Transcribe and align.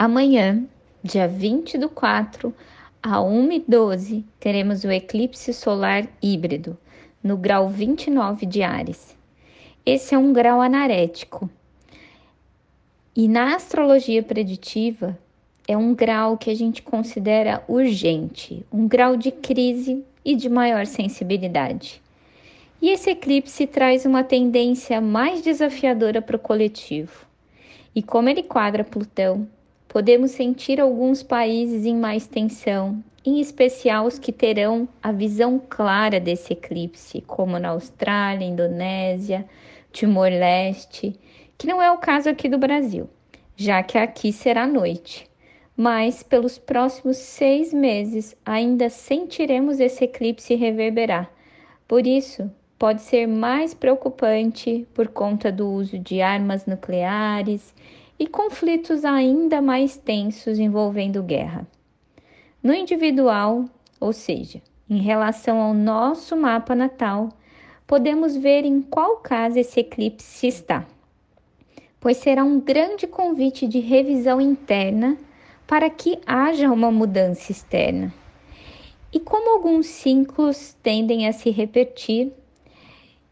Amanhã, 0.00 0.64
dia 1.02 1.26
20 1.26 1.76
do 1.76 1.88
4, 1.88 2.54
a 3.02 3.20
1 3.20 3.50
e 3.50 3.64
12, 3.66 4.24
teremos 4.38 4.84
o 4.84 4.92
eclipse 4.92 5.52
solar 5.52 6.06
híbrido, 6.22 6.78
no 7.20 7.36
grau 7.36 7.68
29 7.68 8.46
de 8.46 8.62
Ares. 8.62 9.18
Esse 9.84 10.14
é 10.14 10.18
um 10.18 10.32
grau 10.32 10.62
anarético. 10.62 11.50
E 13.16 13.26
na 13.26 13.56
astrologia 13.56 14.22
preditiva, 14.22 15.18
é 15.66 15.76
um 15.76 15.92
grau 15.92 16.38
que 16.38 16.48
a 16.48 16.54
gente 16.54 16.80
considera 16.80 17.64
urgente, 17.66 18.64
um 18.72 18.86
grau 18.86 19.16
de 19.16 19.32
crise 19.32 20.04
e 20.24 20.36
de 20.36 20.48
maior 20.48 20.86
sensibilidade. 20.86 22.00
E 22.80 22.90
esse 22.90 23.10
eclipse 23.10 23.66
traz 23.66 24.06
uma 24.06 24.22
tendência 24.22 25.00
mais 25.00 25.42
desafiadora 25.42 26.22
para 26.22 26.36
o 26.36 26.38
coletivo. 26.38 27.26
E 27.92 28.00
como 28.00 28.28
ele 28.28 28.44
quadra 28.44 28.84
Plutão, 28.84 29.48
podemos 29.88 30.32
sentir 30.32 30.80
alguns 30.80 31.22
países 31.22 31.86
em 31.86 31.96
mais 31.96 32.26
tensão, 32.26 33.02
em 33.24 33.40
especial 33.40 34.06
os 34.06 34.18
que 34.18 34.30
terão 34.30 34.88
a 35.02 35.10
visão 35.10 35.60
clara 35.68 36.20
desse 36.20 36.52
eclipse, 36.52 37.22
como 37.22 37.58
na 37.58 37.70
Austrália, 37.70 38.46
Indonésia, 38.46 39.46
Timor-Leste, 39.90 41.18
que 41.56 41.66
não 41.66 41.82
é 41.82 41.90
o 41.90 41.98
caso 41.98 42.28
aqui 42.28 42.48
do 42.48 42.58
Brasil, 42.58 43.08
já 43.56 43.82
que 43.82 43.98
aqui 43.98 44.32
será 44.32 44.66
noite. 44.66 45.28
Mas 45.76 46.22
pelos 46.22 46.58
próximos 46.58 47.16
seis 47.16 47.72
meses 47.72 48.36
ainda 48.44 48.90
sentiremos 48.90 49.80
esse 49.80 50.04
eclipse 50.04 50.54
reverberar. 50.54 51.30
Por 51.86 52.06
isso, 52.06 52.50
pode 52.78 53.02
ser 53.02 53.26
mais 53.26 53.74
preocupante 53.74 54.86
por 54.92 55.08
conta 55.08 55.50
do 55.50 55.68
uso 55.68 55.98
de 55.98 56.20
armas 56.20 56.66
nucleares 56.66 57.74
e 58.18 58.26
conflitos 58.26 59.04
ainda 59.04 59.62
mais 59.62 59.96
tensos 59.96 60.58
envolvendo 60.58 61.22
guerra. 61.22 61.66
No 62.62 62.74
individual, 62.74 63.66
ou 64.00 64.12
seja, 64.12 64.60
em 64.90 64.98
relação 64.98 65.60
ao 65.60 65.72
nosso 65.72 66.36
mapa 66.36 66.74
natal, 66.74 67.28
podemos 67.86 68.36
ver 68.36 68.64
em 68.64 68.82
qual 68.82 69.18
casa 69.18 69.60
esse 69.60 69.80
eclipse 69.80 70.46
está, 70.46 70.84
pois 72.00 72.16
será 72.16 72.42
um 72.42 72.58
grande 72.58 73.06
convite 73.06 73.66
de 73.68 73.78
revisão 73.78 74.40
interna 74.40 75.16
para 75.66 75.88
que 75.88 76.18
haja 76.26 76.70
uma 76.70 76.90
mudança 76.90 77.52
externa. 77.52 78.12
E 79.12 79.20
como 79.20 79.50
alguns 79.50 79.86
ciclos 79.86 80.76
tendem 80.82 81.28
a 81.28 81.32
se 81.32 81.50
repetir, 81.50 82.32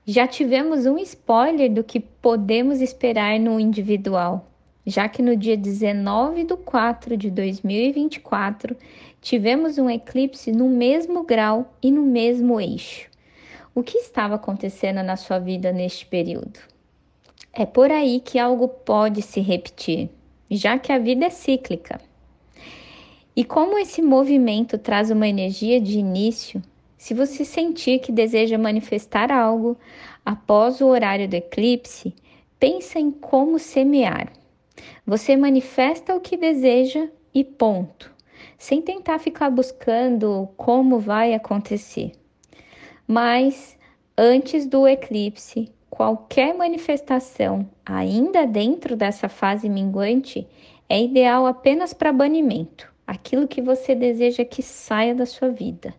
já 0.07 0.27
tivemos 0.27 0.87
um 0.87 0.97
spoiler 0.99 1.73
do 1.73 1.83
que 1.83 1.99
podemos 1.99 2.81
esperar 2.81 3.41
no 3.41 3.59
individual 3.59 4.47
já 4.87 5.09
que 5.09 5.21
no 5.21 5.37
dia 5.37 5.57
19 5.57 6.45
de 6.45 6.57
4 6.57 7.17
de 7.17 7.29
2024 7.29 8.77
tivemos 9.21 9.79
um 9.79 9.91
eclipse 9.91 10.53
no 10.53 10.69
mesmo 10.69 11.25
grau 11.25 11.75
e 11.83 11.91
no 11.91 12.03
mesmo 12.03 12.61
eixo. 12.61 13.11
O 13.75 13.83
que 13.83 13.99
estava 13.99 14.37
acontecendo 14.37 15.03
na 15.03 15.17
sua 15.17 15.41
vida 15.41 15.73
neste 15.73 16.07
período? 16.07 16.61
É 17.53 17.67
por 17.67 17.91
aí 17.91 18.21
que 18.21 18.39
algo 18.39 18.69
pode 18.69 19.23
se 19.23 19.41
repetir, 19.41 20.09
já 20.49 20.79
que 20.79 20.93
a 20.93 20.99
vida 20.99 21.27
é 21.27 21.31
cíclica. 21.31 22.01
E 23.35 23.45
como 23.45 23.77
esse 23.79 24.01
movimento 24.01 24.79
traz 24.79 25.11
uma 25.11 25.27
energia 25.27 25.81
de 25.81 25.99
início, 25.99 26.63
se 26.97 27.13
você 27.13 27.45
sentir 27.45 27.99
que 27.99 28.13
deseja 28.13 28.57
manifestar 28.57 29.33
algo 29.33 29.77
após 30.25 30.81
o 30.81 30.87
horário 30.87 31.29
do 31.29 31.35
eclipse, 31.35 32.15
pensa 32.59 32.99
em 32.99 33.11
como 33.11 33.59
semear. 33.59 34.33
Você 35.07 35.37
manifesta 35.37 36.15
o 36.15 36.21
que 36.21 36.37
deseja 36.37 37.09
e 37.35 37.45
ponto, 37.45 38.13
sem 38.59 38.83
tentar 38.83 39.19
ficar 39.19 39.51
buscando 39.51 40.49
como 40.57 40.99
vai 40.99 41.35
acontecer. 41.35 42.13
Mas 43.07 43.79
antes 44.17 44.67
do 44.67 44.87
eclipse, 44.87 45.73
qualquer 45.89 46.55
manifestação, 46.55 47.69
ainda 47.85 48.47
dentro 48.47 48.97
dessa 48.97 49.29
fase 49.29 49.69
minguante, 49.69 50.47
é 50.89 51.03
ideal 51.03 51.47
apenas 51.47 51.93
para 51.93 52.13
banimento, 52.13 52.93
aquilo 53.07 53.49
que 53.49 53.63
você 53.63 53.95
deseja 53.95 54.45
que 54.45 54.63
saia 54.63 55.15
da 55.15 55.27
sua 55.27 55.49
vida. 55.49 55.95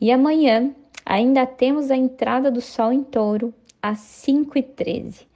E 0.00 0.10
amanhã 0.10 0.74
ainda 1.04 1.46
temos 1.46 1.90
a 1.90 1.96
entrada 1.96 2.50
do 2.50 2.60
Sol 2.60 2.92
em 2.92 3.02
Touro 3.02 3.52
às 3.82 3.98
5h13 3.98 5.27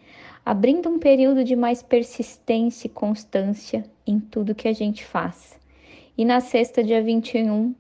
abrindo 0.44 0.88
um 0.88 0.98
período 0.98 1.44
de 1.44 1.54
mais 1.54 1.82
persistência 1.82 2.86
e 2.86 2.90
constância 2.90 3.84
em 4.06 4.18
tudo 4.18 4.54
que 4.54 4.66
a 4.66 4.72
gente 4.72 5.04
faz. 5.04 5.58
E 6.18 6.24
na 6.24 6.40
sexta, 6.40 6.82
dia 6.82 7.00
21, 7.00 7.74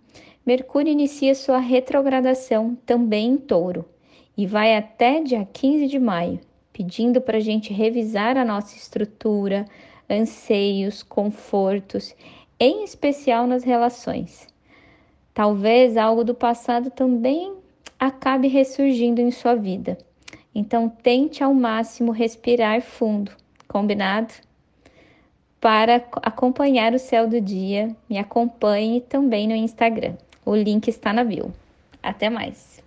Mercúrio 0.46 0.92
inicia 0.92 1.34
sua 1.34 1.58
retrogradação 1.58 2.76
também 2.86 3.30
em 3.30 3.36
touro 3.36 3.84
e 4.36 4.46
vai 4.46 4.76
até 4.76 5.20
dia 5.20 5.46
15 5.52 5.88
de 5.88 5.98
maio, 5.98 6.40
pedindo 6.72 7.20
para 7.20 7.38
a 7.38 7.40
gente 7.40 7.72
revisar 7.72 8.36
a 8.36 8.44
nossa 8.44 8.76
estrutura, 8.76 9.66
anseios, 10.08 11.02
confortos, 11.02 12.14
em 12.58 12.84
especial 12.84 13.46
nas 13.46 13.64
relações. 13.64 14.46
Talvez 15.34 15.96
algo 15.96 16.22
do 16.22 16.34
passado 16.34 16.90
também 16.90 17.54
acabe 17.98 18.46
ressurgindo 18.46 19.20
em 19.20 19.30
sua 19.30 19.54
vida 19.54 19.98
então, 20.54 20.88
tente 20.88 21.42
ao 21.42 21.54
máximo 21.54 22.12
respirar 22.12 22.82
fundo, 22.82 23.32
combinado? 23.66 24.32
Para 25.60 26.04
acompanhar 26.22 26.92
o 26.92 26.98
céu 26.98 27.26
do 27.28 27.40
dia, 27.40 27.94
me 28.08 28.18
acompanhe 28.18 29.00
também 29.00 29.48
no 29.48 29.54
Instagram. 29.54 30.14
O 30.44 30.54
link 30.54 30.88
está 30.88 31.12
na 31.12 31.24
bio. 31.24 31.52
Até 32.02 32.28
mais! 32.28 32.82